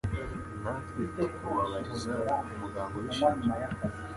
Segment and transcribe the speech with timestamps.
[0.61, 2.13] natwe tukubabariza
[2.59, 3.53] muganga ubishinzwe